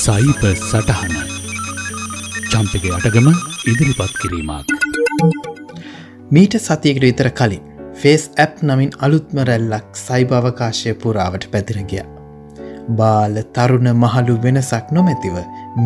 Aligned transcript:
සයිප 0.00 0.42
සටහන 0.50 1.14
චම්පක 2.52 2.84
අටගම 2.96 3.26
ඉදිරිපත් 3.70 4.14
කිරීමක් 4.20 4.70
මීට 6.30 6.54
සතියකට 6.58 7.04
විතර 7.04 7.28
කලින් 7.40 7.66
ෆේස් 8.00 8.24
ඇප් 8.44 8.62
නමින් 8.62 8.94
අලුත්ම 9.06 9.40
රැල්ලක් 9.48 10.00
සයිභවකාශය 10.02 10.94
පුරාවට 11.02 11.44
පැතිරගිය. 11.52 12.04
බාල 13.00 13.36
තරුණ 13.58 13.90
මහලු 14.04 14.38
වෙනසක් 14.46 14.96
නොමැතිව 14.98 15.36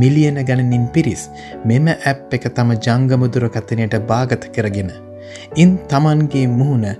මිලියන 0.00 0.40
ගණනින් 0.48 0.86
පිරිස් 0.96 1.24
මෙම 1.64 1.92
ඇප් 1.94 2.38
එක 2.38 2.48
තම 2.58 2.72
ජංගමුදුරකතනයට 2.78 4.00
භාගත 4.10 4.50
කරගෙන. 4.56 4.92
ඉන් 5.56 5.78
තමන්ගේ 5.92 6.48
මුහුණ 6.58 6.90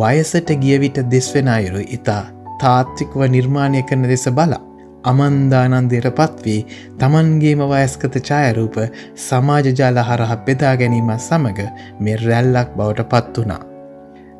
වයසට 0.00 0.56
ගියවිට 0.64 1.04
දෙස්වෙන 1.14 1.54
අයුරු 1.58 1.84
ඉතා 1.98 2.24
තාත්තිකව 2.62 3.30
නිර්මාණය 3.36 3.86
කරන 3.90 4.10
දෙස 4.14 4.28
බලා. 4.40 4.67
අමන්දානන්දයට 5.10 6.08
පත්වී 6.18 6.60
තමන්ගේම 7.00 7.64
වයස්කත 7.72 8.20
ඡායරූප 8.20 8.78
සමාජජාල 9.26 10.00
හරහ 10.02 10.32
බෙදා 10.46 10.74
ගැනීම 10.80 11.10
සමඟ 11.18 11.60
මෙ 12.00 12.16
රැල්ලක් 12.24 12.70
බවට 12.78 13.08
පත් 13.12 13.44
වනා. 13.44 13.60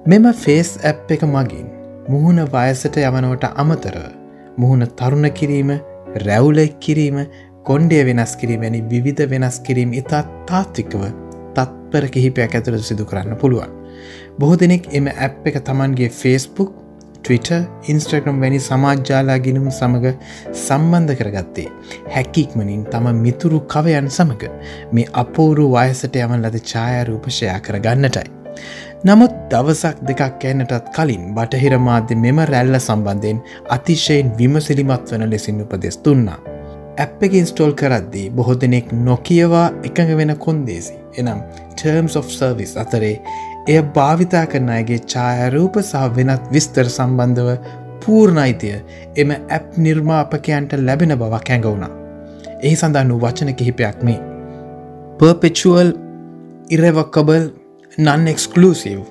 මෙම 0.07 0.27
ෆේස් 0.45 0.71
ඇප් 0.85 1.12
එක 1.17 1.23
මගින් 1.27 1.69
මුහුණ 2.09 2.43
වයසට 2.55 2.99
යවනවට 3.01 3.47
අමතරව 3.62 4.05
මුහුණ 4.59 4.89
තරුණ 4.99 5.31
කිරීම 5.39 5.71
රැවුලෙක් 6.27 6.77
කිරීම 6.81 7.19
කොන්්ඩේ 7.65 8.05
වෙනස් 8.09 8.37
කිරීමැනි 8.37 8.81
විවිධ 8.91 9.25
වෙනස් 9.33 9.59
කිරීම 9.61 9.91
ඉතා 10.01 10.23
තාත්තිකව 10.47 11.03
තත්පර 11.57 12.07
කිහිපයක් 12.15 12.55
ඇතුළ 12.55 12.79
සිදු 12.81 13.05
කරන්න 13.05 13.37
පුළුවන්. 13.37 13.73
බොහෝ 14.39 14.61
දෙනෙක් 14.62 14.89
එම 14.93 15.09
ඇප් 15.09 15.47
එක 15.48 15.59
තමන්ගේ 15.67 16.09
ෆේස්බුක් 16.21 16.71
Twitter 17.29 17.61
ඉන්ස්ට්‍රගම් 17.93 18.41
වැනි 18.43 18.61
සමාජ්‍යාලා 18.67 19.39
ගිනුම් 19.47 19.69
සමඟ 19.71 20.09
සම්බන්ධ 20.65 21.15
කරගත්තේ. 21.21 21.69
හැකික්මනින් 22.15 22.83
තම 22.93 23.09
මිතුරු 23.25 23.61
කවයන් 23.75 24.11
සමඟ 24.17 24.45
මේ 24.93 25.09
අපෝරු 25.23 25.69
වයසට 25.77 26.20
යමන් 26.25 26.43
ලද 26.43 26.61
ඡායරූපෂයා 26.73 27.59
කර 27.67 27.81
ගන්නටයි. 27.87 28.29
නමුත් 29.05 29.35
දවසක් 29.51 29.98
දෙකක් 30.09 30.45
ඇන්නටත් 30.45 30.93
කලින් 30.97 31.27
බටහිර 31.35 31.77
මාධ්‍ය 31.89 32.17
මෙම 32.25 32.41
රැල්ල 32.53 32.79
සම්බන්ධයෙන් 32.81 33.42
අතිශයෙන් 33.77 34.33
විමසිලිමත් 34.39 35.13
වන 35.13 35.31
ලෙසින් 35.35 35.61
උපදෙස් 35.65 36.01
දුන්නා. 36.07 36.39
ඇප් 37.03 37.23
එක 37.27 37.35
ඉන්ස්ටෝල් 37.41 37.73
කරද්දී 37.81 38.31
බොහෝ 38.37 38.57
දෙනෙක් 38.63 38.89
නොකියවා 39.09 39.67
එකඟ 39.89 40.17
වෙන 40.20 40.33
කොන්දේසි 40.45 40.97
එනම් 41.20 41.45
Terms 41.83 42.17
of 42.20 42.33
Service 42.41 42.75
අතරේ 42.83 43.15
එය 43.72 43.80
භාවිතා 43.97 44.44
කරන 44.52 44.70
අයගේ 44.74 44.98
ඡායරූප 45.12 45.74
සහ 45.80 46.05
වෙනත් 46.19 46.44
විස්තර 46.55 46.86
සම්බන්ධව 46.88 47.48
පූර්ණ 48.05 48.41
අයිතිය 48.44 48.77
එම 49.22 49.33
ඇප් 49.36 49.66
නිර්මාපකයන්ට 49.86 50.72
ලැබෙන 50.86 51.12
බවක් 51.22 51.50
හැඟවුණා. 51.52 51.92
එහි 52.64 52.77
සඳහන් 52.80 53.12
වූ 53.12 53.20
වචන 53.24 53.50
කිහිපයක් 53.58 53.98
මේ. 54.08 54.20
Perpetual 55.20 55.91
irrevocable 56.77 57.44
non-exclusive 57.98 59.02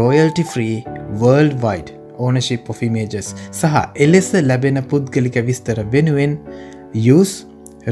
royalty 0.00 0.44
free 0.52 0.76
worldwide 1.22 1.92
ownership 2.18 2.72
of 2.72 2.82
images 2.88 3.28
සහ 3.52 3.76
එලෙස 4.06 4.32
ලැබෙන 4.50 4.82
පුද්ගලික 4.94 5.38
විස්තර 5.50 5.84
වෙනුවෙන් 5.92 6.38
use, 6.94 7.34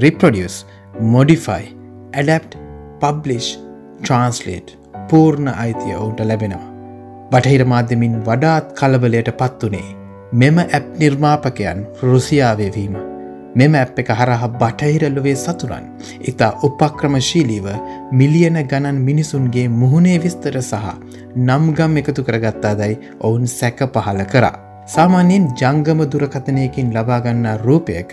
reproduce, 0.05 0.57
modify, 1.17 1.63
adapt, 2.15 2.57
publish, 3.05 3.49
translate 4.03 4.77
පූර්ණ 5.11 5.49
අයිතිය 5.55 5.95
ඔවුන්ට 5.99 6.21
ලැබෙනවා. 6.31 6.73
බටහිර 7.31 7.65
මාධ්‍යමින් 7.73 8.17
වඩාත් 8.27 8.73
කලබලයට 8.79 9.31
පත්වනේ 9.41 9.89
මෙම 10.33 10.59
ඇප් 10.59 10.87
නිර්මාපකයන් 10.99 11.79
රුසියාවේවීම. 12.03 12.97
මෙම 13.55 13.75
ඇප් 13.75 13.99
එක 14.01 14.11
හරහ 14.11 14.43
බටහිරල්ලොවේ 14.61 15.37
සතුරන් 15.37 15.85
ඉතා 16.31 16.51
උපක්‍රමශීලීව 16.69 17.67
මිලියන 18.13 18.59
ගණන් 18.71 18.99
මිනිසුන්ගේ 19.09 19.67
මුහුණේ 19.81 20.19
විස්තර 20.25 20.59
සහ 20.63 20.87
නම්ගම් 21.47 21.97
එකතු 22.03 22.27
කරගත්තා 22.29 22.75
දැයි 22.81 23.01
ඔවුන් 23.21 23.47
සැක 23.49 23.81
පහල 23.95 24.25
කරා. 24.33 24.57
සාමාන්‍යයෙන් 24.87 25.47
ජංගම 25.61 26.03
දුරකථනයකින් 26.13 26.93
ලබාගන්නා 26.95 27.57
රූපයක 27.67 28.13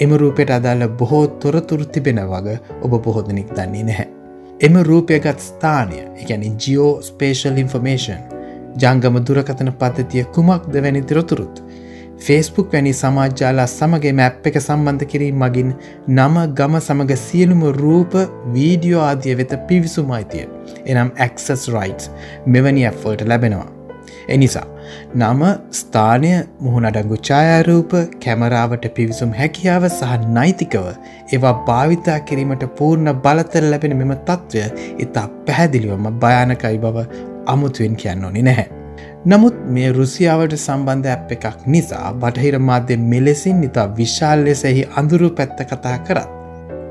එම 0.00 0.10
රූපයට 0.22 0.50
අදාළ 0.50 0.88
බොහෝ 0.98 1.26
තොරතුරු 1.42 1.84
තිබෙන 1.86 2.20
වග 2.32 2.58
ඔබ 2.82 2.92
බොහෝදනෙක් 3.04 3.48
දන්නේ 3.56 3.86
නැහැ. 3.88 4.21
එම 4.66 4.76
රූපයගත් 4.88 5.40
ස්ථානය 5.40 5.96
එකැනි 6.22 6.50
ජියෝ 6.64 6.90
ස්පේෂල් 7.06 7.56
ඉන්ෆර්මේෂන් 7.62 8.20
ජංගම 8.82 9.16
දුරකතන 9.28 9.70
පද්ධතිය 9.80 10.22
කුමක්ද 10.36 10.76
වැනි 10.84 11.02
තිරතුරුත්. 11.10 11.56
ෆේස්බුක් 12.26 12.76
වැනි 12.76 12.92
සමාජ්‍යාලා 13.00 13.66
සමගේ 13.66 14.12
මැප් 14.20 14.46
එක 14.50 14.60
සම්බන්ධ 14.60 15.08
කිරීම 15.12 15.42
මගින් 15.44 15.74
නම 16.10 16.38
ගම 16.60 16.78
සමඟ 16.80 17.12
සියලුම 17.26 17.64
රූප 17.80 18.14
වීඩියෝ 18.56 19.04
ආදිය 19.08 19.38
වෙත 19.40 19.58
පිවිසුම 19.68 20.16
අයිතිය 20.18 20.46
එනම් 20.86 21.14
ඇක්සස් 21.26 21.68
රයිටස් 21.76 22.10
මෙවැනි 22.46 22.90
ඇෆ්වල්ට 22.90 23.30
ලැබෙනවා. 23.32 23.81
එනිසා 24.28 24.66
නම 25.14 25.42
ස්ථානය 25.72 26.30
මුහුණඩංගු 26.60 27.16
ඡායාරූප 27.28 27.92
කැමරාවට 28.24 28.86
පිවිසුම් 28.94 29.32
හැකියාව 29.32 29.86
සහ 29.88 30.28
නෛතිකව 30.28 30.86
ඒවා 31.32 31.54
භාවිතා 31.68 32.18
කිරීමට 32.20 32.66
පූර්ණ 32.78 33.14
බලතර 33.24 33.64
ලැබෙන 33.64 33.96
මෙම 33.96 34.14
තත්ත්වය 34.20 34.64
ඉතා 34.98 35.26
පැහැදිලිවම 35.46 36.06
භයානකයි 36.18 36.78
බව 36.78 37.06
අමුතුවෙන් 37.46 37.96
කියන්න 37.96 38.24
ඕනි 38.24 38.42
නැහැ. 38.42 38.68
නමුත් 39.26 39.56
මේ 39.68 39.88
රුසියාවට 39.92 40.54
සම්බන්ධ 40.58 41.10
ඇප් 41.10 41.32
එකක් 41.32 41.66
නිසා 41.66 42.06
බටහිර 42.14 42.58
මාධ්‍ය 42.60 42.96
මෙලෙසින් 42.96 43.64
ඉතා 43.64 43.88
විශාල් 43.98 44.40
ලෙසෙහි 44.44 44.88
අඳුරු 44.96 45.30
පැත්ත 45.30 45.60
කතා 45.64 45.98
කරත්. 45.98 46.30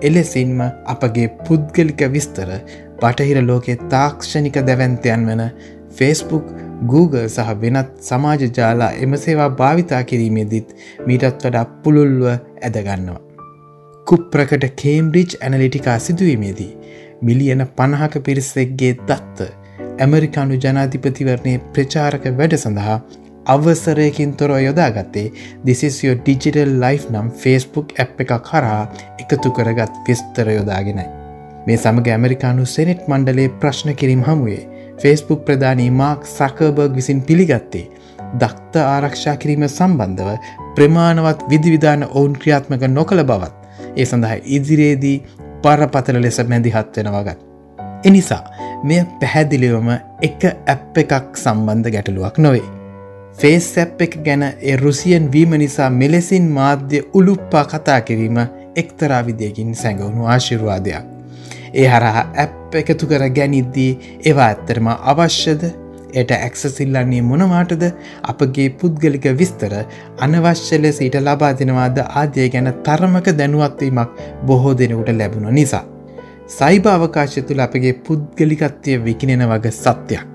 එලෙසින්ම 0.02 0.62
අපගේ 0.86 1.28
පුද්ගලික 1.48 2.02
විස්තර 2.14 2.50
බටහිර 3.02 3.40
ලෝකෙ 3.44 3.76
තාක්ෂණික 3.94 4.60
දැවන්තයන් 4.68 5.24
වන 5.30 5.44
ෆේස්බුක් 5.98 6.52
Google 6.84 7.26
සහ 7.28 7.52
වෙනත් 7.62 7.90
සමාජ 8.02 8.44
ජාලා 8.58 8.92
එම 9.04 9.18
සේවා 9.24 9.50
භාවිතා 9.60 10.02
කිරීමේදීත් 10.04 10.76
මීටත් 11.08 11.46
වඩා 11.46 11.66
පුළුල්ව 11.84 12.28
ඇදගන්නවා. 12.30 13.22
කුප්‍රකට 14.08 14.66
කේම්බ්‍රිජ් 14.76 15.38
ඇනලිටිකා 15.40 15.98
සිදුවීමේදී 16.00 16.72
මිලියන 17.22 17.64
පණහක 17.76 18.16
පිරිස්සෙක්ගේ 18.28 18.94
දත්ත 19.02 19.50
ඇමරිකානු 20.00 20.60
ජනාධිපතිවරණය 20.66 21.56
ප්‍රචාරක 21.74 22.26
වැඩ 22.40 22.58
සඳහා 22.58 22.98
අවසරයකින් 23.48 24.34
තොරව 24.34 24.60
යොදාගත්තේ 24.60 25.28
දිසිසියෝ 25.66 26.20
ඩිජිටල් 26.20 26.76
ලයිෆ් 26.84 27.10
නම් 27.14 27.32
ෆස්බුක් 27.42 27.98
ඇ් 27.98 28.12
එක 28.26 28.38
කරා 28.44 28.84
එකතු 29.24 29.58
කරගත් 29.58 30.06
විස්තර 30.08 30.56
යොදාගෙනයි. 30.58 31.21
මේ 31.68 31.78
සමග 31.78 32.08
ඇමරිකානු 32.14 32.66
සෙනෙට් 32.66 33.02
මණ්ඩලේ 33.10 33.50
ප්‍රශ්න 33.62 33.94
කිරීම් 34.00 34.24
හමුවේ 34.28 34.62
ෆේස්බුක් 35.02 35.46
ප්‍රධානී 35.48 35.92
මාක් 35.92 36.26
සකබර්ග් 36.28 36.96
විසින් 36.96 37.22
පිළිගත්තේ. 37.22 37.86
දක්ත 38.42 38.76
ආරක්ෂා 38.86 39.36
කිරීම 39.38 39.68
සම්බන්ධව 39.68 40.30
ප්‍රමාණවත් 40.76 41.46
විදිවිධාන 41.52 42.08
ඔවුන් 42.10 42.34
ක්‍රියාත්මක 42.42 42.84
නොකළ 42.98 43.24
බවත් 43.24 43.54
ඒ 43.98 44.06
සඳහා 44.06 44.42
ඉදිරියේදී 44.58 45.18
පරපතල 45.64 46.22
ලෙස 46.22 46.42
මැදිහත් 46.52 46.98
වෙනවාගත්. 46.98 47.40
එනිසා 48.04 48.44
මෙය 48.84 49.02
පැහැදිලිවම 49.22 49.90
එක 50.28 50.46
ඇප් 50.46 50.98
එකක් 51.04 51.38
සම්බන්ධ 51.44 51.92
ගැටලුවක් 51.96 52.38
නොවේ. 52.46 52.68
ෆේස් 53.40 53.72
ඇප් 53.78 54.02
එක 54.08 54.20
ගැන 54.26 54.44
ඒ 54.50 54.76
රුසියන් 54.84 55.32
වීම 55.34 55.58
නිසා 55.64 55.90
මෙලෙසින් 56.02 56.52
මාධ්‍ය 56.58 57.08
උළුප්පා 57.14 57.66
කතා 57.66 58.02
කිරීම 58.02 58.46
එක්තරා 58.76 59.26
විදියකින් 59.28 59.76
සැඟවුණු 59.76 60.26
ආශිර්වාදයක්. 60.28 61.21
ඒ 61.74 61.88
හරහා 61.88 62.26
ඇප් 62.44 62.76
එකතු 62.76 63.08
කර 63.08 63.30
ගැනිද්දී 63.38 63.92
ඒවා 64.26 64.48
ඇත්තරම 64.48 64.88
අවශ්‍යද 65.12 65.64
එයට 66.14 66.32
ඇක්සසිල්ලන්නේ 66.38 67.22
මොනවාටද 67.30 67.84
අපගේ 68.32 68.68
පුද්ගලික 68.82 69.26
විස්තර 69.40 69.74
අනවශ්‍ය 70.26 70.82
ලෙස 70.82 71.00
ඊට 71.06 71.18
ලබා 71.22 71.52
දෙනවාද 71.62 72.02
ආදය 72.04 72.50
ගැන 72.56 72.70
තරමක 72.88 73.32
දැනුවත්වීමක් 73.40 74.22
බොහෝ 74.46 74.74
දෙනෙකුට 74.78 75.12
ලැබුණ 75.20 75.54
නිසා. 75.60 75.84
සයිබ 76.50 76.88
අවකාශය 76.88 77.42
තුළ 77.42 77.66
අපගේ 77.68 77.94
පුද්ගලිකත්වය 78.08 78.98
විකිනෙන 79.06 79.46
වග 79.50 79.72
සත්‍යයක්. 79.74 80.32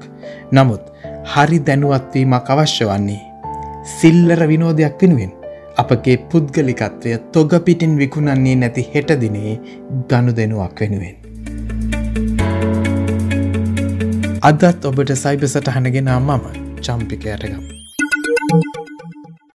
නමුත් 0.53 0.85
හරි 1.35 1.59
දැනුවත්වීමක් 1.67 2.51
අවශ්‍ය 2.51 2.89
වන්නේ. 2.91 3.23
සිල්ලර 3.99 4.49
විනෝධයක් 4.49 5.03
වෙනුවෙන් 5.03 5.33
අපගේ 5.77 6.17
පුද්ගලිකත්වය 6.31 7.19
තොග 7.33 7.53
පිටින් 7.65 7.99
විකුණන්නේ 7.99 8.57
නැති 8.57 8.89
හෙටදිනේ 8.95 9.61
ගණු 10.09 10.37
දෙනුවක් 10.37 10.81
වෙනුවෙන්. 10.81 11.26
අදත් 14.49 14.85
ඔබට 14.89 15.11
සයිබ 15.23 15.45
සටහනගෙන 15.45 16.09
මම 16.13 16.45
චම්පිකයටගම්. 16.87 17.63